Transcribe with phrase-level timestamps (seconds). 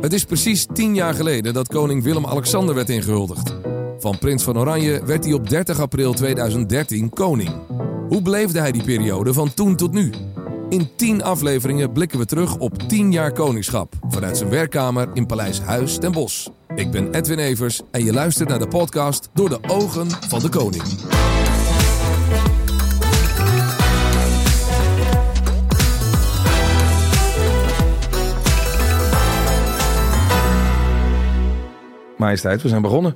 [0.00, 3.54] Het is precies tien jaar geleden dat koning Willem-Alexander werd ingehuldigd.
[3.98, 7.50] Van prins van Oranje werd hij op 30 april 2013 koning.
[8.08, 10.12] Hoe beleefde hij die periode van toen tot nu?
[10.68, 15.60] In 10 afleveringen blikken we terug op 10 jaar koningschap vanuit zijn werkkamer in Paleis
[15.60, 16.48] Huis ten Bosch.
[16.74, 20.48] Ik ben Edwin Evers en je luistert naar de podcast Door de ogen van de
[20.48, 20.82] koning.
[32.20, 33.14] Majesteit, we zijn begonnen.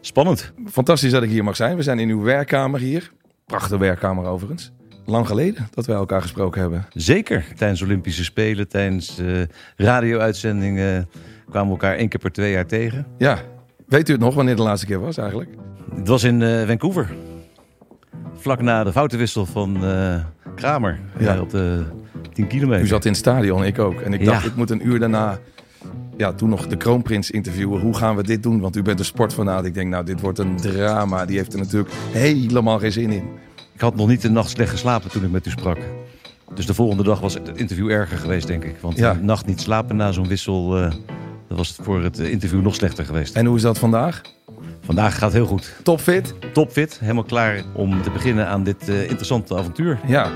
[0.00, 0.52] Spannend.
[0.66, 1.76] Fantastisch dat ik hier mag zijn.
[1.76, 3.12] We zijn in uw werkkamer hier.
[3.46, 4.72] Prachtige werkkamer overigens.
[5.04, 6.86] Lang geleden dat wij elkaar gesproken hebben.
[6.92, 7.46] Zeker.
[7.56, 9.42] Tijdens Olympische Spelen, tijdens uh,
[9.76, 11.08] radio-uitzendingen
[11.50, 13.06] kwamen we elkaar één keer per twee jaar tegen.
[13.18, 13.38] Ja.
[13.86, 15.50] Weet u het nog wanneer de laatste keer was eigenlijk?
[15.94, 17.14] Het was in uh, Vancouver.
[18.34, 20.24] Vlak na de foutenwissel van uh,
[20.54, 21.40] Kramer ja.
[21.40, 21.84] op de
[22.32, 22.84] 10 kilometer.
[22.84, 24.00] U zat in het stadion, ik ook.
[24.00, 24.48] En ik dacht, ja.
[24.48, 25.38] ik moet een uur daarna
[26.16, 27.80] ja, toen nog de kroonprins interviewen.
[27.80, 28.60] Hoe gaan we dit doen?
[28.60, 29.64] Want u bent een sportfanaat.
[29.64, 31.24] Ik denk, nou, dit wordt een drama.
[31.24, 33.24] Die heeft er natuurlijk helemaal geen zin in.
[33.74, 35.78] Ik had nog niet de nacht slecht geslapen toen ik met u sprak.
[36.54, 38.76] Dus de volgende dag was het interview erger geweest, denk ik.
[38.80, 39.14] Want ja.
[39.14, 40.90] de nacht niet slapen na zo'n wissel, uh,
[41.48, 43.34] dat was voor het interview nog slechter geweest.
[43.34, 44.20] En hoe is dat vandaag?
[44.80, 45.74] Vandaag gaat heel goed.
[45.82, 46.34] Topfit?
[46.52, 50.00] Topfit, helemaal klaar om te beginnen aan dit uh, interessante avontuur.
[50.06, 50.30] Ja,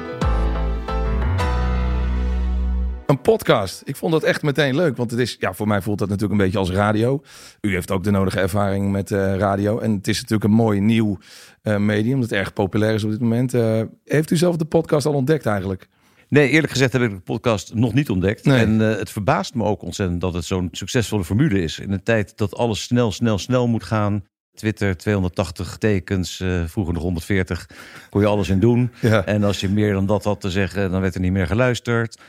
[3.10, 3.82] een podcast.
[3.84, 4.96] Ik vond dat echt meteen leuk.
[4.96, 7.22] Want het is, ja, voor mij voelt dat natuurlijk een beetje als radio.
[7.60, 9.78] U heeft ook de nodige ervaring met uh, radio.
[9.78, 11.18] En het is natuurlijk een mooi nieuw
[11.62, 13.54] uh, medium dat erg populair is op dit moment.
[13.54, 15.88] Uh, heeft u zelf de podcast al ontdekt eigenlijk?
[16.28, 18.44] Nee, eerlijk gezegd heb ik de podcast nog niet ontdekt.
[18.44, 18.58] Nee.
[18.58, 21.78] En het verbaast me ook ontzettend dat het zo'n succesvolle formule is.
[21.78, 24.24] In een tijd dat alles snel, snel, snel moet gaan.
[24.54, 27.68] Twitter 280 tekens, uh, vroeger nog 140,
[28.10, 28.90] kon je alles in doen.
[29.00, 29.24] Ja.
[29.26, 32.20] En als je meer dan dat had te zeggen, dan werd er niet meer geluisterd.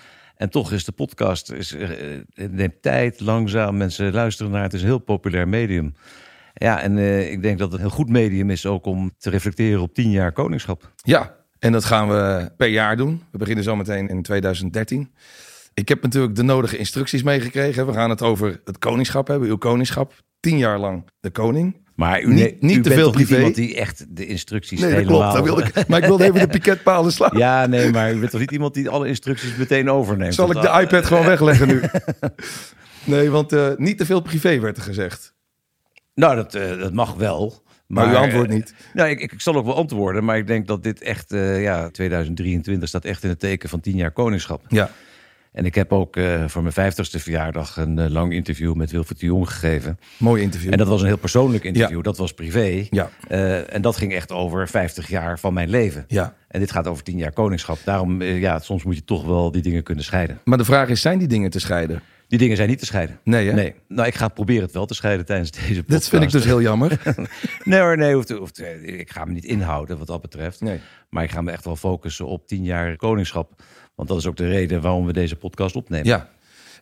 [0.42, 1.89] En toch is de podcast, is, uh,
[2.34, 5.94] het neemt tijd, langzaam, mensen luisteren naar het, is een heel populair medium.
[6.53, 9.30] Ja, en uh, ik denk dat het een heel goed medium is ook om te
[9.30, 10.92] reflecteren op tien jaar koningschap.
[10.95, 13.23] Ja, en dat gaan we per jaar doen.
[13.32, 15.11] We beginnen zometeen in 2013.
[15.73, 17.86] Ik heb natuurlijk de nodige instructies meegekregen.
[17.86, 20.14] We gaan het over het koningschap hebben, uw koningschap.
[20.39, 21.86] Tien jaar lang de koning.
[22.02, 23.36] Maar u, niet, niet u te veel privé.
[23.36, 25.34] iemand die echt de instructies nee, helemaal...
[25.34, 25.78] dat klopt.
[25.78, 27.38] ik, maar ik wilde even de piketpalen slaan.
[27.38, 30.34] Ja, nee, maar u bent toch niet iemand die alle instructies meteen overneemt?
[30.34, 31.82] Zal ik de iPad gewoon wegleggen nu?
[33.04, 35.34] nee, want uh, niet te veel privé werd er gezegd.
[36.14, 37.64] Nou, dat, uh, dat mag wel.
[37.88, 38.73] Maar, maar u antwoordt niet.
[38.94, 42.90] Nou, ik, ik, zal ook wel antwoorden, maar ik denk dat dit echt, ja, 2023
[42.90, 44.61] staat echt in het teken van tien jaar koningschap.
[44.67, 44.92] Ja.
[45.52, 49.20] En ik heb ook uh, voor mijn vijftigste verjaardag een uh, lang interview met Wilfried
[49.20, 50.00] de Jong gegeven.
[50.17, 50.72] Mooi interview.
[50.72, 51.98] En dat was een heel persoonlijk interview.
[51.98, 52.04] Ja.
[52.04, 52.88] Dat was privé.
[52.89, 53.10] Ja.
[53.30, 56.06] Uh, en dat ging echt over 50 jaar van mijn leven.
[56.08, 56.36] Ja.
[56.48, 57.78] En dit gaat over 10 jaar koningschap.
[57.84, 60.40] Daarom, ja, soms moet je toch wel die dingen kunnen scheiden.
[60.44, 62.02] Maar de vraag is, zijn die dingen te scheiden?
[62.28, 63.20] Die dingen zijn niet te scheiden.
[63.23, 63.54] Nee, hè?
[63.54, 63.76] Nee.
[63.88, 65.90] Nou, ik ga proberen het wel te scheiden tijdens deze podcast.
[65.90, 67.00] Dat vind ik dus heel jammer.
[67.64, 68.14] nee hoor, nee.
[68.14, 70.61] Hoeft, hoeft, ik ga me niet inhouden wat dat betreft.
[70.61, 70.80] Nee.
[71.10, 73.61] Maar ik ga me echt wel focussen op 10 jaar koningschap.
[74.02, 76.08] Want dat is ook de reden waarom we deze podcast opnemen.
[76.08, 76.30] Ja,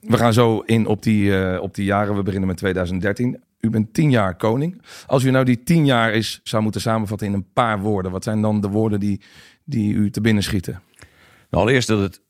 [0.01, 2.15] we gaan zo in op die, uh, op die jaren.
[2.15, 3.41] We beginnen met 2013.
[3.59, 4.81] U bent tien jaar koning.
[5.07, 8.11] Als u nou die tien jaar is, zou moeten samenvatten in een paar woorden.
[8.11, 9.21] Wat zijn dan de woorden die,
[9.63, 10.81] die u te binnen schieten?
[11.49, 12.21] Nou, allereerst dat het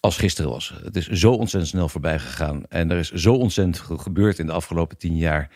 [0.00, 0.74] als gisteren was.
[0.82, 2.66] Het is zo ontzettend snel voorbij gegaan.
[2.68, 5.50] En er is zo ontzettend gebeurd in de afgelopen tien jaar.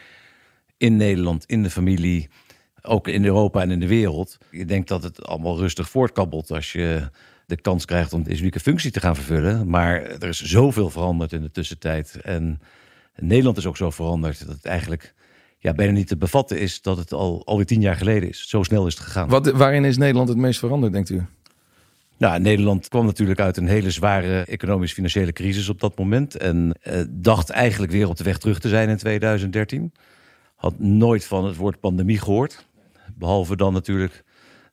[0.76, 2.28] In Nederland, in de familie,
[2.82, 4.38] ook in Europa en in de wereld.
[4.50, 7.10] Ik denk dat het allemaal rustig voortkabbelt als je
[7.48, 9.68] de kans krijgt om deze unieke functie te gaan vervullen.
[9.68, 12.20] Maar er is zoveel veranderd in de tussentijd.
[12.22, 12.60] En
[13.16, 15.14] Nederland is ook zo veranderd dat het eigenlijk
[15.58, 18.48] ja, bijna niet te bevatten is dat het al alweer tien jaar geleden is.
[18.48, 19.28] Zo snel is het gegaan.
[19.28, 21.26] Wat, waarin is Nederland het meest veranderd, denkt u?
[22.16, 26.36] Nou, Nederland kwam natuurlijk uit een hele zware economisch-financiële crisis op dat moment.
[26.36, 29.92] En eh, dacht eigenlijk weer op de weg terug te zijn in 2013.
[30.54, 32.66] Had nooit van het woord pandemie gehoord.
[33.14, 34.24] Behalve dan natuurlijk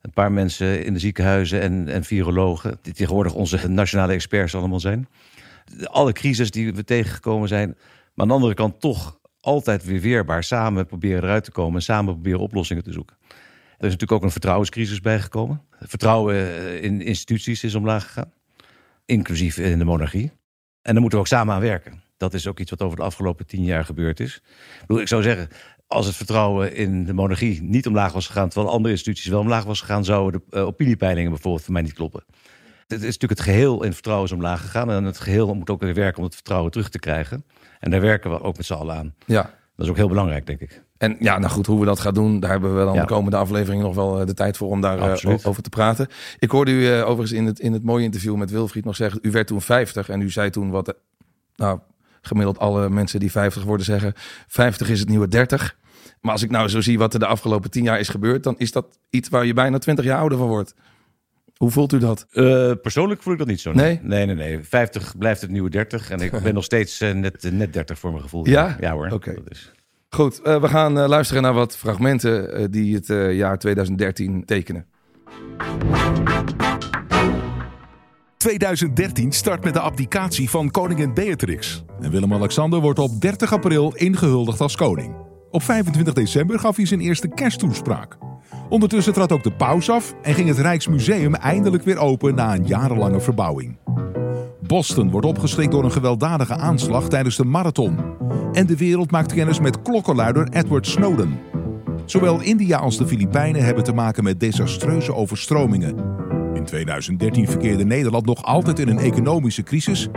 [0.06, 4.80] een paar mensen in de ziekenhuizen en, en virologen, die tegenwoordig onze nationale experts allemaal
[4.80, 5.08] zijn.
[5.84, 7.78] Alle crisis die we tegengekomen zijn, maar
[8.16, 12.14] aan de andere kant toch altijd weer weerbaar samen proberen eruit te komen en samen
[12.14, 13.18] proberen oplossingen te zoeken.
[13.78, 15.62] Er is natuurlijk ook een vertrouwenscrisis bijgekomen.
[15.80, 18.32] Vertrouwen in instituties is omlaag gegaan,
[19.06, 20.32] inclusief in de monarchie.
[20.82, 22.04] En daar moeten we ook samen aan werken.
[22.18, 24.42] Dat is ook iets wat over de afgelopen tien jaar gebeurd is.
[24.88, 25.48] Ik, ik zou zeggen,
[25.88, 29.64] als het vertrouwen in de monarchie niet omlaag was gegaan, terwijl andere instituties wel omlaag
[29.64, 32.24] was gegaan, zouden de uh, opiniepeilingen bijvoorbeeld voor mij niet kloppen.
[32.88, 34.92] Het is natuurlijk het geheel in het vertrouwen is omlaag gegaan.
[34.92, 37.46] En het geheel moet ook weer werken om het vertrouwen terug te krijgen.
[37.80, 39.14] En daar werken we ook met z'n allen aan.
[39.26, 39.42] Ja.
[39.76, 40.84] Dat is ook heel belangrijk, denk ik.
[40.98, 43.02] En ja, nou goed, hoe we dat gaan doen, daar hebben we dan ja.
[43.02, 46.08] de komende aflevering nog wel de tijd voor om daar uh, over te praten.
[46.40, 49.20] Ik hoorde u uh, overigens in het, in het mooie interview met Wilfried nog zeggen,
[49.22, 50.96] u werd toen 50 en u zei toen wat,
[51.56, 51.80] nou,
[52.26, 54.14] gemiddeld alle mensen die 50 worden zeggen,
[54.48, 55.78] 50 is het nieuwe 30.
[56.22, 58.56] Maar als ik nou zo zie wat er de afgelopen 10 jaar is gebeurd, dan
[58.58, 60.74] is dat iets waar je bijna 20 jaar ouder van wordt.
[61.56, 62.26] Hoe voelt u dat?
[62.32, 63.74] Uh, persoonlijk voel ik dat niet zo.
[63.74, 64.00] Nee?
[64.04, 64.64] Nee, nee, nee.
[64.64, 66.10] 50 blijft het nieuwe 30.
[66.10, 68.48] En ik ben nog steeds uh, net, net 30 voor mijn gevoel.
[68.48, 68.78] Ja?
[68.80, 69.06] Ja hoor.
[69.06, 69.14] Oké.
[69.14, 69.44] Okay.
[70.10, 74.86] Goed, uh, we gaan luisteren naar wat fragmenten die het jaar 2013 tekenen.
[78.38, 81.84] 2013 start met de abdicatie van koningin Beatrix.
[82.02, 85.16] En Willem-Alexander wordt op 30 april ingehuldigd als koning.
[85.52, 88.18] Op 25 december gaf hij zijn eerste kersttoespraak.
[88.70, 92.66] Ondertussen trad ook de paus af en ging het Rijksmuseum eindelijk weer open na een
[92.66, 93.78] jarenlange verbouwing.
[94.62, 98.00] Boston wordt opgeschrikt door een gewelddadige aanslag tijdens de marathon.
[98.52, 101.40] En de wereld maakt kennis met klokkenluider Edward Snowden.
[102.06, 105.96] Zowel India als de Filipijnen hebben te maken met desastreuze overstromingen.
[106.66, 110.08] In 2013 verkeerde Nederland nog altijd in een economische crisis.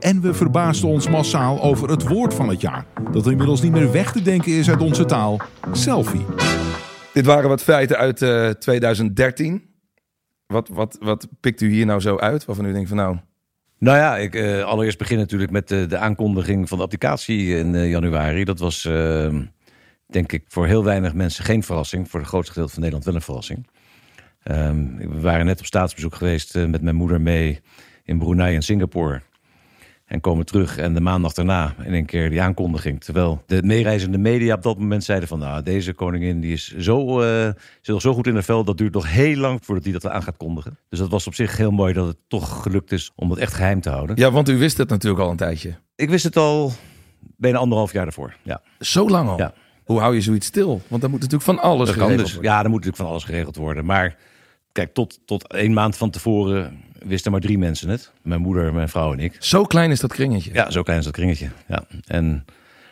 [0.00, 2.86] En we verbaasden ons massaal over het woord van het jaar.
[3.12, 5.40] Dat inmiddels niet meer weg te denken is uit onze taal:
[5.72, 6.24] selfie.
[7.12, 9.62] Dit waren wat feiten uit uh, 2013.
[10.46, 12.44] Wat, wat, wat pikt u hier nou zo uit?
[12.44, 13.16] Waarvan u denkt van nou.
[13.78, 17.74] Nou ja, ik uh, allereerst begin natuurlijk met de, de aankondiging van de applicatie in
[17.74, 18.44] uh, januari.
[18.44, 18.82] Dat was
[20.06, 22.10] denk ik voor heel weinig mensen geen verrassing.
[22.10, 23.66] Voor het grootste gedeelte van Nederland wel een verrassing.
[24.50, 27.60] Um, we waren net op staatsbezoek geweest uh, met mijn moeder mee
[28.04, 29.20] in Brunei en Singapore.
[30.04, 33.00] En komen terug en de maandag daarna in een keer die aankondiging.
[33.00, 35.38] Terwijl de meereizende media op dat moment zeiden van...
[35.38, 37.44] nou, deze koningin die is zo, uh,
[37.80, 38.66] zit nog zo goed in het veld...
[38.66, 40.78] dat duurt nog heel lang voordat hij dat aan gaat kondigen.
[40.88, 43.54] Dus dat was op zich heel mooi dat het toch gelukt is om het echt
[43.54, 44.16] geheim te houden.
[44.16, 45.74] Ja, want u wist het natuurlijk al een tijdje.
[45.94, 46.72] Ik wist het al
[47.36, 48.60] bijna anderhalf jaar daarvoor, ja.
[48.78, 49.38] Zo lang al?
[49.38, 49.52] Ja.
[49.84, 50.82] Hoe hou je zoiets stil?
[50.88, 52.50] Want dan moet natuurlijk van alles dat geregeld dus, worden.
[52.50, 53.84] Ja, dan moet natuurlijk van alles geregeld worden.
[53.84, 54.16] Maar
[54.78, 58.12] kijk, tot, tot een maand van tevoren wisten maar drie mensen het.
[58.22, 59.36] Mijn moeder, mijn vrouw en ik.
[59.38, 60.52] Zo klein is dat kringetje?
[60.52, 61.48] Ja, zo klein is dat kringetje.
[61.68, 61.84] Ja.
[62.06, 62.44] En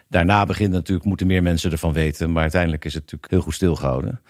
[0.09, 2.33] daarna begint natuurlijk, moeten meer mensen ervan weten.
[2.33, 4.21] Maar uiteindelijk is het natuurlijk heel goed stilgehouden.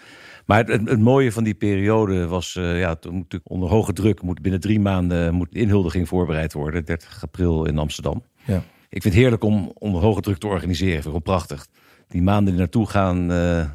[0.45, 4.21] Maar het, het, mooie van die periode was, uh, ja, toen moet onder hoge druk,
[4.21, 6.85] moet binnen drie maanden moet inhuldiging voorbereid worden.
[6.85, 8.23] 30 april in Amsterdam.
[8.45, 8.63] Ja.
[8.89, 11.03] Ik vind het heerlijk om onder hoge druk te organiseren.
[11.03, 11.67] Gewoon prachtig.
[12.07, 13.65] Die maanden die naartoe gaan, uh,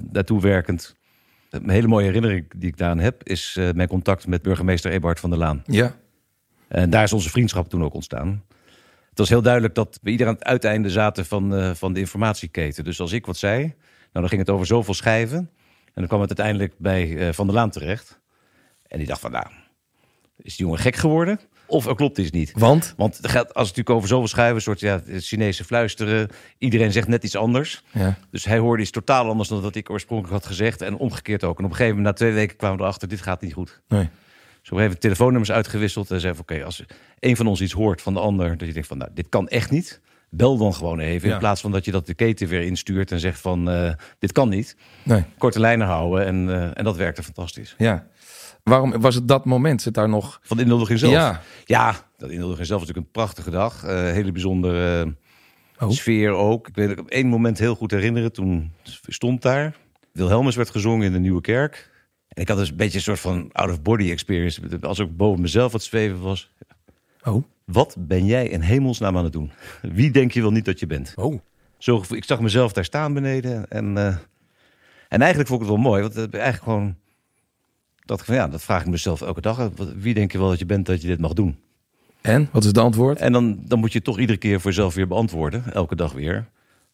[0.00, 1.00] daartoe werkend.
[1.52, 5.20] Een hele mooie herinnering die ik daaraan heb, is uh, mijn contact met burgemeester Eberhard
[5.20, 5.62] van der Laan.
[5.66, 5.94] Ja.
[6.68, 8.44] En daar is onze vriendschap toen ook ontstaan.
[9.08, 12.00] Het was heel duidelijk dat we ieder aan het uiteinde zaten van, uh, van de
[12.00, 12.84] informatieketen.
[12.84, 13.74] Dus als ik wat zei, nou,
[14.12, 15.38] dan ging het over zoveel schijven.
[15.84, 18.20] En dan kwam het uiteindelijk bij uh, Van der Laan terecht.
[18.86, 19.46] En die dacht van, nou,
[20.36, 21.40] is die jongen gek geworden?
[21.72, 22.52] Of er klopt iets niet.
[22.54, 22.94] Want?
[22.96, 26.28] Want het gaat, als het natuurlijk over zoveel schrijven, een soort ja, Chinese fluisteren.
[26.58, 27.82] Iedereen zegt net iets anders.
[27.90, 28.18] Ja.
[28.30, 30.82] Dus hij hoorde iets totaal anders dan wat ik oorspronkelijk had gezegd.
[30.82, 31.58] En omgekeerd ook.
[31.58, 33.80] En op een gegeven moment, na twee weken, kwamen we erachter, dit gaat niet goed.
[33.88, 34.08] Nee.
[34.62, 36.10] Zo hebben we telefoonnummers uitgewisseld.
[36.10, 36.84] En zeiden oké, okay, als
[37.18, 39.48] een van ons iets hoort van de ander, dat je denkt van, nou, dit kan
[39.48, 40.00] echt niet.
[40.30, 41.28] Bel dan gewoon even.
[41.28, 41.34] Ja.
[41.34, 44.32] In plaats van dat je dat de keten weer instuurt en zegt van, uh, dit
[44.32, 44.76] kan niet.
[45.02, 45.24] Nee.
[45.38, 46.26] Korte lijnen houden.
[46.26, 47.74] En, uh, en dat werkte fantastisch.
[47.78, 48.06] Ja.
[48.62, 49.82] Waarom was het dat moment?
[49.82, 50.40] Zit daar nog...
[50.42, 51.12] Van de inhuldiging zelf?
[51.12, 51.42] Ja.
[51.64, 53.84] Ja, dat inhuldiging zelf was natuurlijk een prachtige dag.
[53.84, 55.14] Uh, hele bijzondere
[55.78, 55.90] oh.
[55.90, 56.68] sfeer ook.
[56.68, 58.32] Ik weet het op één moment heel goed herinneren.
[58.32, 58.72] Toen
[59.06, 59.76] stond daar.
[60.12, 61.90] Wilhelmus werd gezongen in de Nieuwe Kerk.
[62.28, 64.78] En ik had dus een beetje een soort van out-of-body experience.
[64.80, 66.52] Als ik boven mezelf wat zweven was.
[67.22, 67.44] Oh.
[67.64, 69.52] Wat ben jij in hemelsnaam aan het doen?
[69.82, 71.12] Wie denk je wel niet dat je bent?
[71.16, 71.40] Oh.
[71.78, 73.68] Zo, ik zag mezelf daar staan beneden.
[73.68, 74.06] En, uh,
[75.08, 76.02] en eigenlijk vond ik het wel mooi.
[76.02, 76.96] Want het eigenlijk gewoon
[78.12, 79.70] dat ik van ja, dat vraag ik mezelf elke dag.
[79.96, 81.56] Wie denk je wel dat je bent dat je dit mag doen?
[82.20, 83.18] En wat is het antwoord?
[83.18, 86.48] En dan, dan moet je toch iedere keer voor jezelf weer beantwoorden, elke dag weer.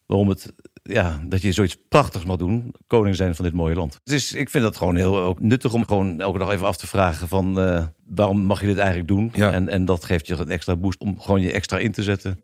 [0.05, 3.99] Waarom het, ja, dat je zoiets prachtigs mag doen, koning zijn van dit mooie land.
[4.03, 6.87] Dus ik vind dat gewoon heel ook nuttig om gewoon elke dag even af te
[6.87, 9.31] vragen van uh, waarom mag je dit eigenlijk doen?
[9.33, 9.51] Ja.
[9.51, 12.41] En, en dat geeft je een extra boost om gewoon je extra in te zetten.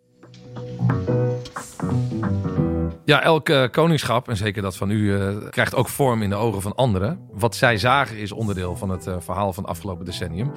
[3.06, 6.36] Ja, elk uh, koningschap, en zeker dat van u, uh, krijgt ook vorm in de
[6.36, 7.20] ogen van anderen.
[7.32, 10.52] Wat zij zagen is onderdeel van het uh, verhaal van het afgelopen decennium.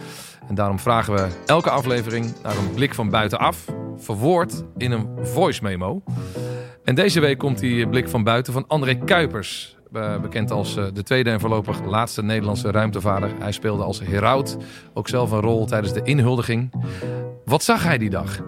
[0.49, 3.65] En daarom vragen we elke aflevering naar een blik van buitenaf,
[3.97, 6.03] verwoord in een voice memo.
[6.85, 9.77] En deze week komt die blik van buiten van André Kuipers.
[10.23, 13.31] bekend als de tweede en voorlopig laatste Nederlandse ruimtevaarder.
[13.39, 14.57] Hij speelde als heraut
[14.95, 16.73] ook zelf een rol tijdens de inhuldiging.
[17.45, 18.41] Wat zag hij die dag?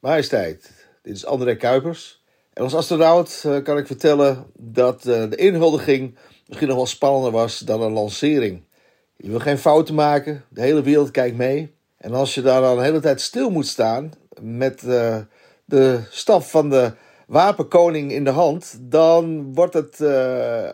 [0.00, 0.77] Majesteit,
[1.08, 2.22] dit is André Kuipers.
[2.52, 7.32] En als astronaut uh, kan ik vertellen dat uh, de inhuldiging misschien nog wel spannender
[7.32, 8.62] was dan een lancering.
[9.16, 11.74] Je wil geen fouten maken, de hele wereld kijkt mee.
[11.96, 15.16] En als je daar dan een hele tijd stil moet staan met uh,
[15.64, 16.92] de staf van de
[17.26, 19.94] wapenkoning in de hand, dan wordt het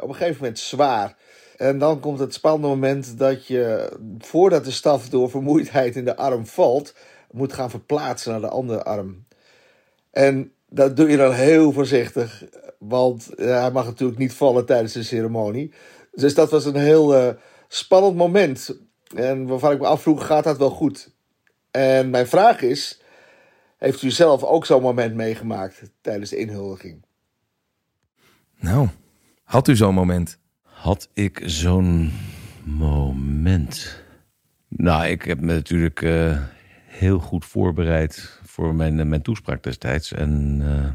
[0.01, 1.17] op een gegeven moment zwaar.
[1.57, 6.17] En dan komt het spannende moment dat je, voordat de staf door vermoeidheid in de
[6.17, 6.95] arm valt,
[7.31, 9.24] moet gaan verplaatsen naar de andere arm.
[10.15, 12.45] En dat doe je dan heel voorzichtig,
[12.79, 15.73] want hij mag natuurlijk niet vallen tijdens de ceremonie.
[16.13, 17.29] Dus dat was een heel uh,
[17.69, 18.79] spannend moment.
[19.17, 21.15] En waarvan ik me afvroeg, gaat dat wel goed?
[21.71, 23.01] En mijn vraag is,
[23.79, 27.05] heeft u zelf ook zo'n moment meegemaakt tijdens de inhuldiging?
[28.61, 28.89] Nou,
[29.45, 30.39] had u zo'n moment?
[30.63, 32.13] Had ik zo'n
[32.65, 34.03] moment?
[34.69, 36.43] Nou, ik heb me natuurlijk uh,
[36.99, 40.13] heel goed voorbereid voor mijn, mijn toespraak destijds.
[40.13, 40.91] En uh,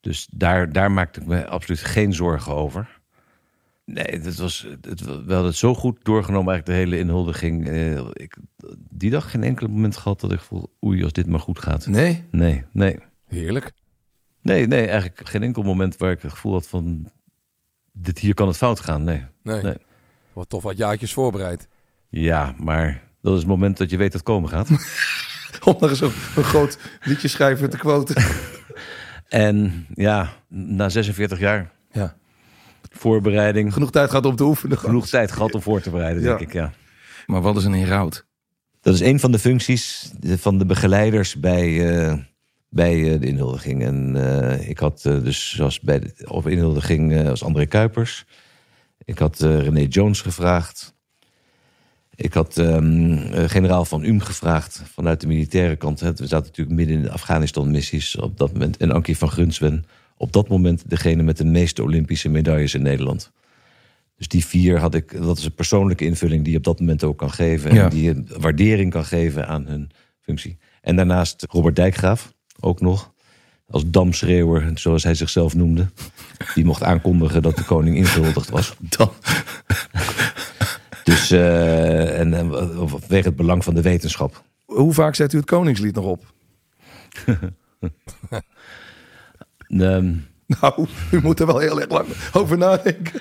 [0.00, 3.00] dus daar, daar maakte ik me absoluut geen zorgen over.
[3.84, 7.68] Nee, dat was, het, we hadden het zo goed doorgenomen, eigenlijk de hele inhuldiging.
[7.68, 8.36] Uh, ik,
[8.90, 11.86] die dag geen enkel moment gehad dat ik voel, oei, als dit maar goed gaat.
[11.86, 12.24] Nee?
[12.30, 12.98] Nee, nee.
[13.26, 13.72] Heerlijk.
[14.40, 17.10] Nee, nee, eigenlijk geen enkel moment waar ik het gevoel had van,
[17.92, 19.04] dit hier kan het fout gaan.
[19.04, 19.24] Nee.
[19.42, 19.62] Nee.
[19.62, 19.76] nee.
[20.32, 21.68] Wat toch wat jaartjes voorbereid.
[22.08, 24.68] Ja, maar dat is het moment dat je weet dat het komen gaat.
[25.64, 28.24] Om nog eens een, een groot liedje schrijven te quoten.
[29.28, 31.70] en ja, na 46 jaar.
[31.92, 32.16] Ja.
[32.90, 33.72] Voorbereiding.
[33.72, 34.78] Genoeg tijd gehad om te oefenen.
[34.78, 36.72] Genoeg tijd gehad om voor te bereiden, denk ik, ja.
[37.26, 38.26] Maar wat is een heraut?
[38.80, 42.14] Dat is een van de functies van de begeleiders bij, uh,
[42.68, 43.82] bij uh, de inhuldiging.
[43.84, 48.24] En uh, ik had dus, zoals bij de op inhuldiging, als André Kuipers.
[49.04, 50.94] Ik had René Jones gevraagd.
[52.14, 56.00] Ik had um, generaal Van Um gevraagd vanuit de militaire kant.
[56.00, 58.76] We zaten natuurlijk midden in de Afghanistan-missies op dat moment.
[58.76, 59.84] En Ankie van Grunsven,
[60.16, 63.30] op dat moment degene met de meeste Olympische medailles in Nederland.
[64.16, 67.04] Dus die vier had ik, dat is een persoonlijke invulling die je op dat moment
[67.04, 67.70] ook kan geven.
[67.70, 67.88] En Ja.
[67.88, 69.90] die waardering kan geven aan hun
[70.20, 70.58] functie.
[70.80, 73.10] En daarnaast Robert Dijkgraaf, ook nog.
[73.70, 75.86] Als damschreeuwer, zoals hij zichzelf noemde.
[76.54, 78.74] Die mocht aankondigen dat de koning ingehuldigd was.
[78.96, 79.10] Dan.
[81.28, 81.40] Dus,
[82.18, 82.50] en, en
[82.88, 84.42] vanwege het belang van de wetenschap.
[84.64, 86.24] Hoe vaak zet u het Koningslied nog op?
[89.68, 90.14] Ehm,
[90.60, 93.20] Nou, u moet er wel heel erg lang over nadenken.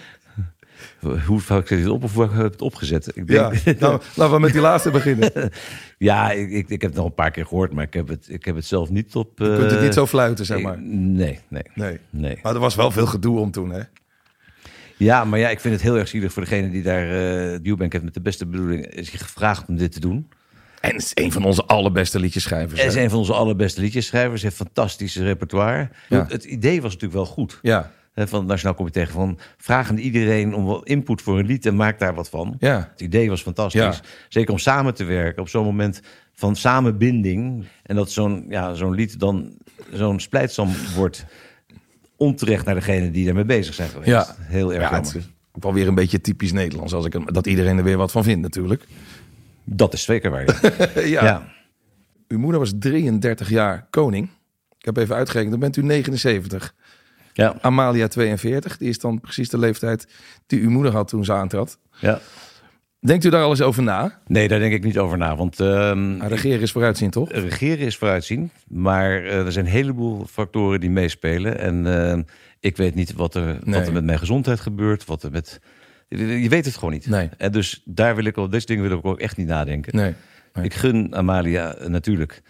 [1.26, 3.12] hoe vaak zet je het op of hoe vaak heb je het opgezet?
[3.18, 5.32] Ik Ja, nou, laten we met die laatste beginnen.
[5.98, 8.26] ja, ik, ik, ik heb het nog een paar keer gehoord, maar ik heb het,
[8.30, 9.40] ik heb het zelf niet op.
[9.40, 10.82] Je kunt het eh, niet zo fluiten, zeg ik- maar.
[10.82, 12.00] nee, nee, Nee.
[12.10, 12.40] nee.
[12.44, 13.82] Maar er was wel veel gedoe om toen, hè?
[15.04, 17.92] Ja, maar ja, ik vind het heel erg zielig voor degene die daar uh, Dubank
[17.92, 20.30] heeft met de beste bedoeling is je gevraagd om dit te doen.
[20.82, 22.80] En het is een van onze allerbeste liedjeschrijvers.
[22.80, 25.90] Hij is een van onze allerbeste liedjesschrijvers, heeft fantastisch repertoire.
[26.10, 26.26] Ja.
[26.30, 27.60] Het idee was natuurlijk wel goed.
[27.62, 31.66] Ja, van het Nationaal Comité van vraag aan iedereen om wat input voor een lied
[31.66, 32.56] en maak daar wat van.
[32.60, 32.90] ja.
[32.92, 33.82] Het idee was fantastisch.
[33.82, 33.96] Ja.
[34.30, 36.02] Zeker om samen te werken op zo'n moment
[36.34, 37.66] van samenbinding.
[37.84, 39.58] En dat zo'n ja, zo'n lied dan
[39.94, 41.26] zo'n splijtsam wordt
[42.22, 44.10] onterecht naar degene die ermee bezig zijn geweest.
[44.10, 44.36] Ja.
[44.40, 45.12] Heel erg ja jammer.
[45.12, 46.94] het is ook wel weer een beetje typisch Nederlands.
[46.94, 48.84] Als ik, hem- dat iedereen er weer wat van vindt, natuurlijk.
[49.64, 50.46] Dat is zeker waar.
[50.96, 51.02] ja.
[51.06, 51.24] ja.
[51.24, 51.48] ja.
[52.28, 54.30] Uw moeder was 33 jaar koning.
[54.80, 56.74] Ik heb even uitgerekend, dan bent u 79.
[57.34, 57.56] Ja.
[57.62, 60.08] Amalia 42, die is dan precies de leeftijd
[60.48, 61.78] die uw moeder had toen ze aantrad.
[62.00, 62.20] ja.
[63.06, 64.20] Denkt u daar al eens over na?
[64.28, 65.36] Nee, daar denk ik niet over na.
[65.36, 67.32] Want ehm, Maar regeren is vooruitzien, toch?
[67.32, 68.52] regeren is vooruitzien.
[68.68, 71.60] Maar eh, er zijn een heleboel factoren die meespelen.
[71.60, 72.20] En eh,
[72.60, 73.80] ik weet niet wat er, Nee.
[73.80, 75.06] wat er met mijn gezondheid gebeurt.
[75.06, 75.60] Wat er met...
[76.10, 77.08] Je weet het gewoon niet.
[77.08, 77.30] Nee.
[77.38, 79.96] En dus daar wil ik op deze dingen wil ik ook echt niet nadenken.
[79.96, 80.14] Nee.
[80.54, 80.66] Nee.
[80.66, 82.42] Ik gun Amalia eh, natuurlijk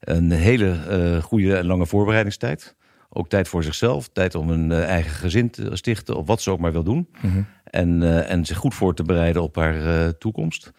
[0.00, 2.74] een hele eh, goede en lange voorbereidingstijd.
[3.16, 6.50] Ook tijd voor zichzelf, tijd om een eh, eigen gezin te stichten, of wat ze
[6.50, 7.08] ook maar wil doen.
[7.20, 7.42] Mhm.
[7.64, 10.72] En, eh, en zich goed voor te bereiden op haar eh, toekomst.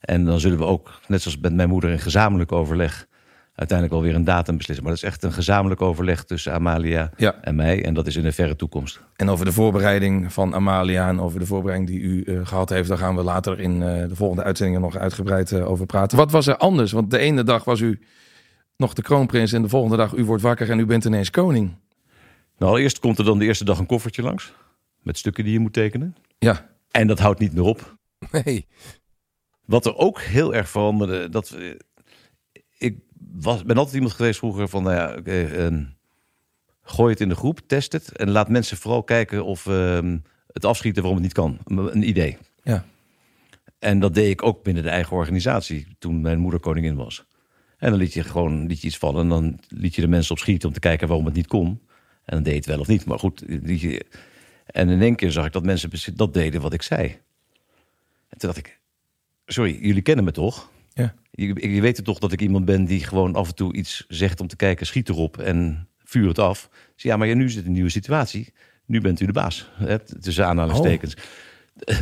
[0.00, 3.06] En dan zullen we ook, net zoals met mijn moeder, in gezamenlijk overleg
[3.54, 4.84] uiteindelijk alweer een datum beslissen.
[4.84, 7.34] Maar dat is echt een gezamenlijk overleg tussen Amalia Ja.
[7.40, 7.84] en mij.
[7.84, 9.00] En dat is in de verre toekomst.
[9.16, 12.88] En over de voorbereiding van Amalia en over de voorbereiding die u eh, gehad heeft,
[12.88, 16.18] daar gaan we later in de volgende uitzendingen nog uitgebreid over praten.
[16.18, 16.92] Wat was er anders?
[16.92, 18.00] Want de ene dag was u
[18.76, 21.70] nog de kroonprins en de volgende dag u wordt wakker en u bent ineens koning.
[22.62, 24.52] Nou, allereerst komt er dan de eerste dag een koffertje langs.
[25.00, 26.16] Met stukken die je moet tekenen.
[26.38, 27.96] Ja, En dat houdt niet meer op.
[28.44, 28.66] Nee.
[29.64, 31.56] Wat er ook heel erg veranderde, dat
[32.78, 32.98] ik
[33.40, 35.84] was, ben altijd iemand geweest vroeger van, nou ja, oké, ehm,
[36.82, 40.64] gooi het in de groep, test het en laat mensen vooral kijken of ehm, het
[40.64, 41.58] afschieten waarom het niet kan.
[41.64, 42.38] Een, een idee.
[42.62, 42.84] ja,
[43.78, 47.24] En dat deed ik ook binnen de eigen organisatie toen mijn moeder koningin was.
[47.76, 50.32] En dan liet je gewoon liet je iets vallen en dan liet je de mensen
[50.32, 51.80] op schieten om te kijken waarom het niet kon.
[52.24, 53.04] En dan deed het wel of niet.
[53.04, 54.04] Maar goed, je...
[54.66, 57.08] en in één keer zag ik dat mensen dat deden wat ik zei.
[58.28, 58.78] En toen dacht ik,
[59.46, 60.70] sorry, jullie kennen me toch?
[60.94, 61.14] ja.
[61.30, 64.40] Je, je weet toch dat ik iemand ben die gewoon af en toe iets zegt
[64.40, 66.68] om te kijken, schiet erop en vuur het af.
[66.94, 68.52] Dus ja, maar ja, nu het een nieuwe situatie.
[68.86, 69.70] Nu bent u de baas.
[69.74, 71.16] Hè, tussen aanhalingstekens.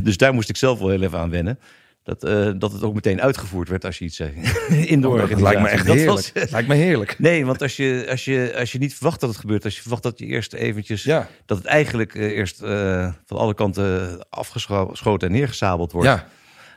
[0.02, 1.58] Dus daar moest ik zelf wel heel even aan wennen.
[2.18, 4.32] Dat, eh, dat het ook meteen uitgevoerd werd als je iets zei.
[4.86, 5.42] in de Oh, organisatie.
[5.44, 6.30] lijkt me echt Dat heerlijk.
[6.34, 7.16] was- lijkt me heerlijk.
[7.28, 9.80] Nee, want als je, als, je, als je niet verwacht dat het gebeurt, als je
[9.80, 14.18] verwacht dat je eerst eventjes, Ja, dat het eigenlijk eh, eerst eh, van alle kanten
[14.30, 16.08] afgeschoten en neergezabeld wordt.
[16.08, 16.28] ja.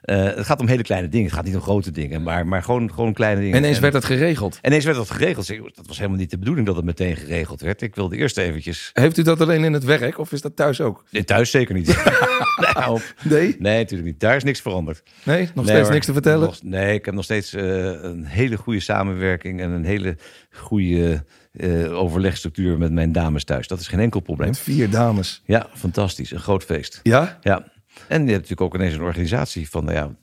[0.03, 2.63] Eh, het gaat om hele kleine dingen, het gaat niet om grote dingen, maar, maar
[2.63, 3.53] gewoon, gewoon kleine dingen.
[3.55, 4.59] En ineens En- werd het geregeld.
[4.61, 5.47] en ineens werd dat geregeld.
[5.75, 7.81] Dat was helemaal niet de bedoeling dat het meteen geregeld werd.
[7.81, 8.89] Ik wilde eerst eventjes...
[8.93, 11.03] Heeft u dat alleen in het werk of is dat thuis ook?
[11.09, 12.03] Nee, thuis zeker niet.
[12.73, 13.55] nou, Nee?
[13.59, 14.19] nee, natuurlijk niet.
[14.19, 15.03] Daar is niks veranderd.
[15.23, 15.41] Nee?
[15.41, 15.91] Nog Nee, steeds hoor.
[15.91, 16.45] niks te vertellen?
[16.47, 17.63] Nog- nee, ik heb nog steeds eh,
[18.03, 20.17] een hele goede samenwerking en een hele
[20.51, 23.67] goede eh, overlegstructuur met mijn dames thuis.
[23.67, 24.47] Dat is geen enkel probleem.
[24.47, 25.41] Met vier dames.
[25.45, 26.31] Ja, fantastisch.
[26.31, 26.99] Een groot feest.
[27.03, 27.37] Ja?
[27.41, 27.71] Ja.
[28.07, 30.15] En je hebt natuurlijk ook ineens een organisatie van, nou ja,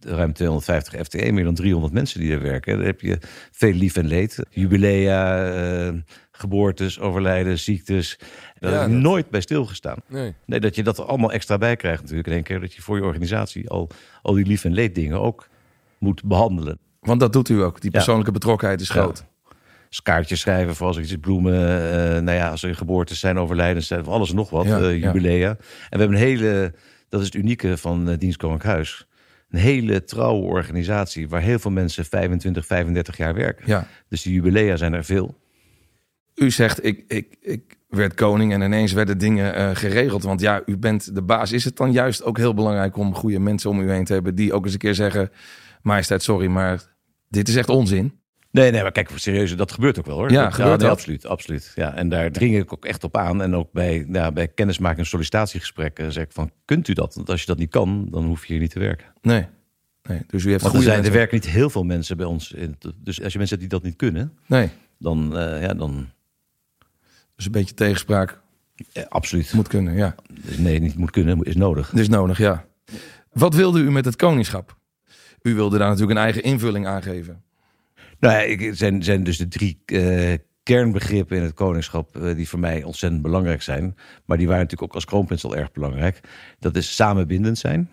[0.00, 2.76] ruim 250 FTE, meer dan 300 mensen die er werken.
[2.76, 3.18] Daar heb je
[3.52, 4.38] veel lief en leed.
[4.50, 5.52] Jubilea,
[5.86, 5.92] eh,
[6.32, 8.18] geboortes, overlijden, ziektes.
[8.58, 9.96] Daar Ja, heb ik dat- nooit bij stilgestaan.
[10.08, 10.34] Nee.
[10.46, 12.28] Nee, dat je dat er allemaal extra bij krijgt natuurlijk.
[12.28, 13.90] In één keer dat je voor je organisatie al,
[14.22, 15.48] al die lief en leed dingen ook
[15.98, 16.78] moet behandelen.
[17.00, 17.80] Want dat doet u ook.
[17.80, 17.96] Die Ja.
[17.96, 18.94] persoonlijke betrokkenheid is Ja.
[19.94, 21.52] Dus kaartjes schrijven voor als er iets is, bloemen.
[21.92, 24.66] eh, nou ja, als er geboortes zijn, overlijdens zijn, alles en nog wat.
[24.66, 25.06] Ja, eh, ja.
[25.06, 25.48] jubilea.
[25.48, 25.58] En
[25.90, 26.74] we hebben een hele,
[27.08, 29.06] dat is het unieke van uh, Dienst Koninklijk Huis.
[29.50, 33.64] Een hele trouwe organisatie waar heel veel mensen 25, 35 jaar werken.
[33.66, 33.86] Ja.
[34.08, 35.40] Dus die jubilea zijn er veel.
[36.34, 40.22] U zegt, ik, ik, ik werd koning en ineens werden dingen eh, geregeld.
[40.22, 41.52] Want ja, u bent de baas.
[41.52, 44.34] Is het dan juist ook heel belangrijk om goede mensen om u heen te hebben...
[44.34, 45.30] die ook eens een keer zeggen,
[45.82, 46.82] majesteit, sorry, maar
[47.28, 48.22] dit is echt onzin?
[48.54, 50.30] Nee, nee, maar kijk, serieus, dat gebeurt ook wel hoor.
[50.30, 51.72] Ja, dat, gebeurt nee, absoluut, absoluut.
[51.74, 53.42] Ja, en daar dring ik ook echt op aan.
[53.42, 57.14] En ook bij, ja, bij kennismaking en sollicitatiegesprekken zeg ik van, kunt u dat?
[57.14, 59.06] Want als je dat niet kan, dan hoef je hier niet te werken.
[59.22, 59.46] Nee.
[60.02, 60.22] nee.
[60.26, 62.52] Dus u heeft Want er, zijn, er werken niet heel veel mensen bij ons.
[62.52, 64.68] In dus als je mensen hebt die dat niet kunnen, Nee,
[64.98, 66.08] dan, eh, ja, dan
[67.36, 68.40] dus een beetje tegenspraak
[68.92, 69.52] eh, absoluut.
[69.52, 70.14] moet kunnen, ja.
[70.32, 71.92] Dus nee, niet moet kunnen, is nodig.
[71.92, 72.64] Is nodig, ja.
[73.32, 74.76] Wat wilde u met het koningschap?
[75.42, 77.42] U wilde daar natuurlijk een eigen invulling aan geven.
[78.24, 82.82] Nou zijn, zijn dus de drie eh, kernbegrippen in het koningschap eh, die voor mij
[82.82, 83.96] ontzettend belangrijk zijn.
[84.24, 86.20] Maar die waren natuurlijk ook als kroonprins al erg belangrijk.
[86.58, 87.90] Dat is samenbindend zijn,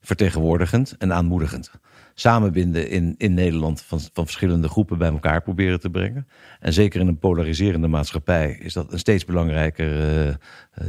[0.00, 1.70] vertegenwoordigend en aanmoedigend.
[2.14, 6.28] Samenbinden in, in Nederland van, van verschillende groepen bij elkaar proberen te brengen.
[6.60, 10.34] En zeker in een polariserende maatschappij is dat een steeds belangrijker eh,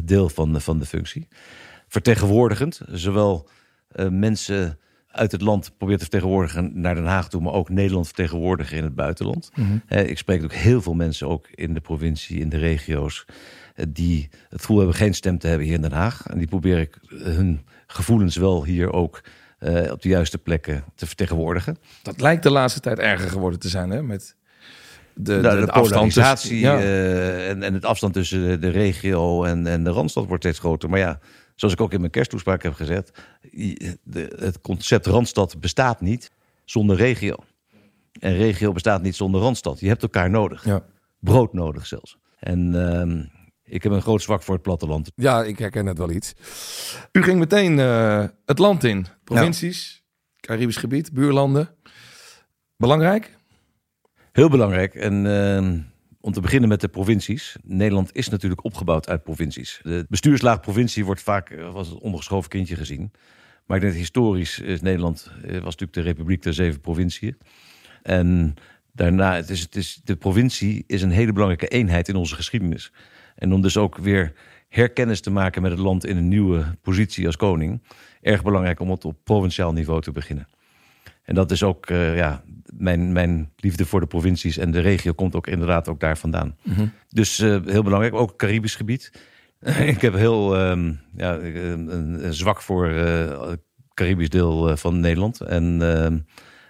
[0.03, 1.27] deel van van de functie.
[1.87, 3.49] Vertegenwoordigend, zowel
[4.09, 4.79] mensen
[5.17, 8.83] uit het land probeert te vertegenwoordigen naar Den Haag toe, maar ook Nederland vertegenwoordigen in
[8.83, 9.51] het buitenland.
[9.87, 13.25] Eh, ik spreek ook heel veel mensen, ook in de provincie, in de regio's,
[13.75, 16.27] eh, die het gevoel hebben geen stem te hebben hier in Den Haag.
[16.27, 19.21] En die probeer ik hun gevoelens wel hier ook
[19.59, 21.77] eh, op de juiste plekken te vertegenwoordigen.
[22.03, 24.01] Dat lijkt de laatste tijd erger geworden te zijn, hè?
[24.03, 24.35] Met
[25.13, 25.71] de, Nou, de, de,
[26.39, 26.79] tussen- Ja.
[26.79, 30.59] eh, en, en het afstand tussen de, de regio en, en de Randstad wordt steeds
[30.59, 30.89] groter.
[30.89, 31.19] Maar ja,
[31.57, 33.11] zoals ik ook in mijn kersttoespraak heb gezet,
[34.35, 36.31] het concept Randstad bestaat niet
[36.65, 37.35] zonder regio.
[38.19, 39.79] En regio bestaat niet zonder Randstad.
[39.79, 40.65] Je hebt elkaar nodig.
[40.65, 40.85] Ja.
[41.19, 42.17] Brood nodig zelfs.
[42.39, 43.23] En ehm,
[43.63, 45.11] ik heb een groot zwak voor het platteland.
[45.15, 46.33] Ja, ik herken het wel iets.
[47.11, 49.05] U ging meteen eh, het land in.
[49.23, 50.03] Provincies,
[50.39, 51.69] Caribisch gebied, buurlanden.
[52.77, 53.35] Belangrijk?
[54.31, 54.95] Heel belangrijk.
[54.95, 55.79] En ehm,
[56.27, 57.55] om te beginnen met de provincies.
[57.63, 59.79] Nederland is natuurlijk opgebouwd uit provincies.
[59.83, 63.11] De bestuurslaag provincie wordt vaak eh, als een ondergeschoven kindje gezien.
[63.65, 67.37] Maar ik denk historisch is Nederland eh, was natuurlijk de Republiek der Zeven Provinciën.
[68.03, 68.53] En
[68.91, 72.91] daarna, het is, het is, de provincie is een hele belangrijke eenheid in onze geschiedenis.
[73.35, 74.33] En om dus ook weer
[74.69, 77.81] herkennis te maken met het land in een nieuwe positie als koning.
[78.21, 80.47] Erg belangrijk om het op provinciaal niveau te beginnen.
[81.23, 85.13] En dat is ook, eh, ja, mijn, mijn liefde voor de provincies en de regio
[85.13, 86.55] komt ook inderdaad ook daar vandaan.
[87.09, 89.11] Dus eh, heel belangrijk, ook het Caribisch gebied.
[89.93, 93.61] ik heb heel ehm, ja, eh, een, een zwak voor eh, het
[93.97, 95.41] Caribisch deel eh, van Nederland.
[95.41, 96.17] En ehm,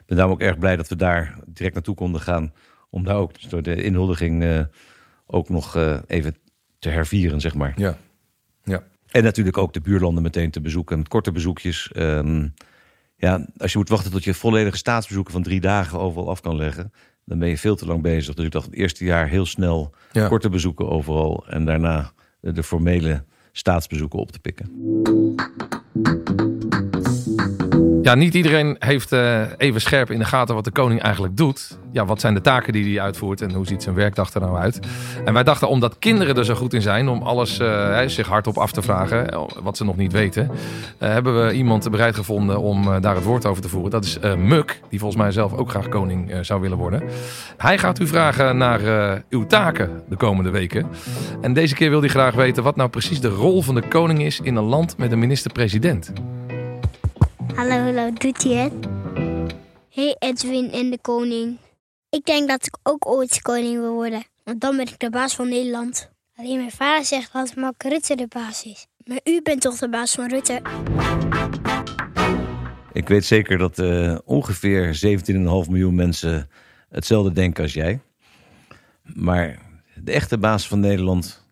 [0.06, 2.54] ben daarom ook erg blij dat we daar direct naartoe konden gaan.
[2.90, 4.62] Om daar ook dus door de inhuldiging eh,
[5.26, 6.36] ook nog eh, even
[6.80, 7.74] te hervieren, zeg maar.
[7.76, 7.98] Ja.
[8.64, 8.84] Ja.
[9.08, 11.92] En natuurlijk ook de buurlanden meteen te bezoeken met korte bezoekjes.
[11.92, 12.48] Ehm,
[13.18, 16.56] ja, als je moet wachten tot je volledige staatsbezoeken van drie dagen overal af kan
[16.56, 16.92] leggen,
[17.26, 18.36] dan ben je veel te lang bezig.
[18.36, 20.28] Dus ik dacht het eerste jaar heel snel Ja.
[20.28, 24.70] korte bezoeken overal en daarna de, de formele staatsbezoeken op te pikken.
[28.08, 31.78] Ja, niet iedereen heeft eh, even scherp in de gaten wat de koning eigenlijk doet.
[31.92, 34.58] Ja, wat zijn de taken die hij uitvoert en hoe ziet zijn werkdag er nou
[34.58, 34.80] uit?
[35.26, 38.58] En wij dachten, omdat kinderen er zo goed in zijn om alles hè, zich hardop
[38.58, 40.52] af te vragen, eh, wat ze nog niet weten,
[40.98, 43.92] hebben we iemand bereid gevonden om daar het woord over te voeren.
[43.92, 47.04] Dat is Muk, die volgens mij zelf ook graag koning zou willen worden.
[47.58, 48.82] Hij gaat u vragen naar
[49.30, 50.88] uw taken de komende weken.
[51.42, 54.22] En deze keer wil hij graag weten wat nou precies de rol van de koning
[54.22, 56.14] is in een land met een minister-president.
[57.58, 58.74] Hallo, hallo, doet hij het?
[59.90, 61.58] Hey Edwin en de koning.
[62.10, 64.24] Ik denk dat ik ook ooit koning wil worden.
[64.44, 66.10] Want dan ben ik de baas van Nederland.
[66.36, 68.88] Alleen mijn vader zegt dat Mark Rutte de baas is.
[69.06, 70.62] Maar u bent toch de baas van Rutte?
[72.94, 75.36] Ik weet zeker dat uh, ongeveer 17,5
[75.70, 76.50] miljoen mensen
[76.90, 78.00] hetzelfde denken als jij.
[79.04, 79.60] Maar
[79.96, 81.46] de echte baas van Nederland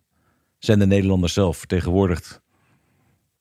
[0.58, 2.42] zijn de Nederlanders zelf, vertegenwoordigd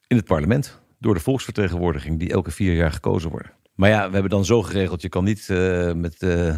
[0.06, 0.82] in het parlement.
[1.04, 3.52] Door de volksvertegenwoordiging, die elke vier jaar gekozen worden.
[3.74, 6.54] Maar ja, we hebben dan zo geregeld, je kan niet uh, met uh,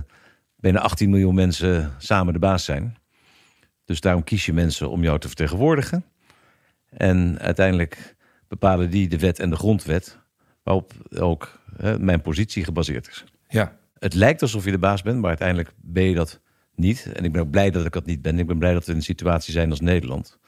[0.56, 2.96] bijna 18 miljoen mensen samen de baas zijn.
[3.84, 6.04] Dus daarom kies je mensen om jou te vertegenwoordigen.
[6.88, 8.16] En uiteindelijk
[8.48, 10.18] bepalen die de wet en de grondwet,
[10.62, 13.24] waarop ook hè, mijn positie gebaseerd is.
[13.48, 13.76] Ja.
[13.98, 16.40] Het lijkt alsof je de baas bent, maar uiteindelijk ben je dat
[16.74, 17.10] niet.
[17.12, 18.38] En ik ben ook blij dat ik dat niet ben.
[18.38, 20.38] Ik ben blij dat we in een situatie zijn als Nederland.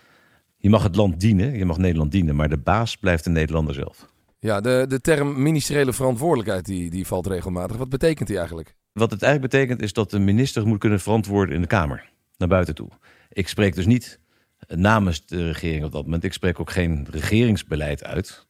[0.61, 3.75] Je mag het land dienen, je mag Nederland dienen, maar de baas blijft de Nederlander
[3.75, 4.09] zelf.
[4.39, 7.77] Ja, de, de term ministeriële verantwoordelijkheid die, die valt regelmatig.
[7.77, 8.75] Wat betekent die eigenlijk?
[8.93, 12.49] Wat het eigenlijk betekent is dat de minister moet kunnen verantwoorden in de Kamer, naar
[12.49, 12.89] buiten toe.
[13.29, 14.21] Ik spreek dus niet
[14.67, 16.25] namens de regering op dat moment.
[16.25, 18.47] Ik spreek ook geen regeringsbeleid uit,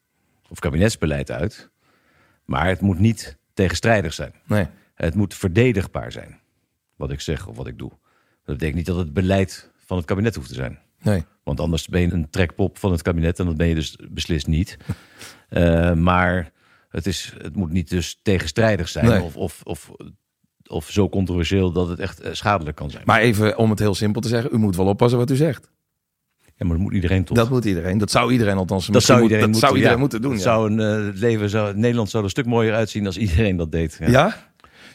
[0.49, 1.71] of kabinetsbeleid uit.
[2.45, 4.33] Maar het moet niet tegenstrijdig zijn.
[4.47, 4.67] Nee.
[4.95, 6.41] Het moet verdedigbaar zijn,
[6.97, 7.91] wat ik zeg of wat ik doe.
[8.45, 10.79] Dat betekent niet dat het beleid van het kabinet hoeft te zijn.
[11.03, 11.25] Nee.
[11.45, 14.47] Want anders ben je een trekpop van het kabinet en dat ben je dus beslist
[14.47, 14.77] niet.
[15.51, 16.51] uh, maar
[16.89, 19.23] het, is, het moet niet dus tegenstrijdig zijn Nee.
[19.23, 19.91] of, of, of,
[20.67, 23.03] of zo controversieel dat het echt eh, schadelijk kan zijn.
[23.07, 25.71] Maar even om het heel simpel te zeggen, u moet wel oppassen wat u zegt.
[26.45, 27.37] ja, maar dat moet iedereen toch?
[27.37, 27.99] Dat moet iedereen.
[27.99, 28.87] Dat zou iedereen althans.
[28.87, 30.01] dat zou moet- iedereen, dat moeten, zou iedereen ja.
[30.03, 30.33] moeten doen.
[30.37, 30.39] Ja.
[30.43, 33.73] Zou een, eh, leven zou, Nederland zou er een stuk mooier uitzien als iedereen dat
[33.73, 33.97] deed.
[34.01, 34.09] Ja.
[34.09, 34.47] Ja?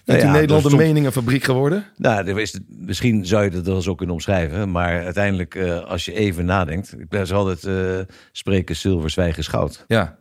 [0.06, 1.86] Is ja, Nederland dus een meningenfabriek geworden?
[1.98, 4.72] Nou, is, misschien zou je dat wel zo kunnen omschrijven.
[4.72, 6.96] Maar uiteindelijk, eh, als je even nadenkt.
[7.00, 9.86] Ik ben altijd eh, spreken zilver, zwijgen, goud.
[9.88, 10.18] Ja.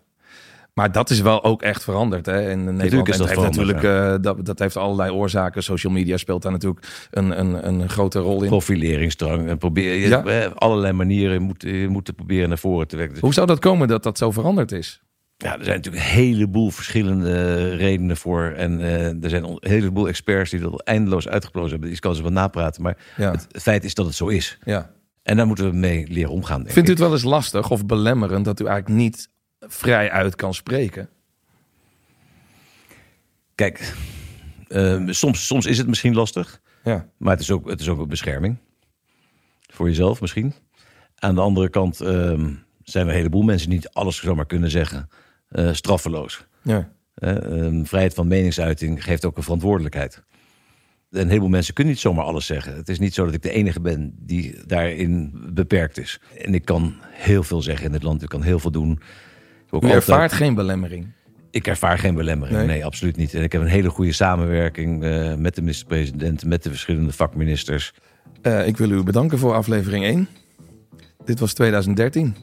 [0.75, 3.09] Maar dat is wel ook echt veranderd hè, in Nederland.
[3.09, 5.63] is En dat heeft natuurlijk, eh, dat, dat heeft allerlei oorzaken.
[5.63, 8.49] Social media speelt daar natuurlijk een, een, een grote rol in.
[8.49, 9.49] Profileringsdrang.
[9.49, 10.53] En probeer je Ja.
[10.55, 13.19] allerlei manieren je moet, proberen naar voren te werken.
[13.21, 15.03] Hoe zou dat komen dat dat zo veranderd is?
[15.43, 18.43] Ja, er zijn natuurlijk een heleboel verschillende redenen voor.
[18.43, 21.89] En eh, er zijn een heleboel experts die dat eindeloos uitgeplozen hebben.
[21.89, 22.83] Die kan ze wel napraten.
[22.83, 23.31] Maar Ja.
[23.31, 24.59] het feit is dat het zo is.
[24.65, 24.91] Ja.
[25.23, 26.65] En daar moeten we mee leren omgaan.
[26.67, 29.29] Vindt u het wel eens lastig of belemmerend dat u eigenlijk niet
[29.59, 31.09] vrij uit kan spreken?
[33.55, 33.95] Kijk,
[34.69, 36.61] eh, soms, soms is het misschien lastig.
[36.85, 37.09] Ja.
[37.17, 38.57] Maar het is ook, het is ook een bescherming.
[39.73, 40.55] Voor jezelf misschien.
[41.19, 42.51] Aan de andere kant ehm,
[42.83, 45.09] zijn er een heleboel mensen die niet alles zomaar kunnen zeggen.
[45.53, 46.47] Eh, straffeloos.
[46.63, 46.91] ja.
[47.15, 50.23] Eh, vrijheid van meningsuiting geeft ook een verantwoordelijkheid.
[51.11, 52.77] En een heleboel mensen kunnen niet zomaar alles zeggen.
[52.77, 56.21] Het is niet zo dat ik de enige ben die daarin beperkt is.
[56.39, 58.23] En ik kan heel veel zeggen in het land.
[58.23, 58.91] Ik kan heel veel doen.
[58.93, 58.99] Ik
[59.75, 61.07] ook U altijd- ervaart geen belemmering.
[61.51, 62.59] ik ervaar geen belemmering.
[62.59, 62.67] Nee?
[62.67, 63.35] Nee, absoluut niet.
[63.35, 67.93] En ik heb een hele goede samenwerking eh, met de minister-president, met de verschillende vakministers.
[68.67, 70.29] Ik wil u bedanken voor aflevering 1.
[71.25, 72.35] Dit was 2013.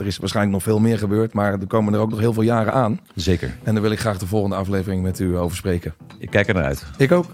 [0.00, 2.42] Er is waarschijnlijk nog veel meer gebeurd, maar er komen er ook nog heel veel
[2.42, 3.00] jaren aan.
[3.14, 3.56] Zeker.
[3.62, 5.94] En daar wil ik graag de volgende aflevering met u over spreken.
[6.18, 6.86] Ik kijk er naar uit.
[6.96, 7.26] Ik ook.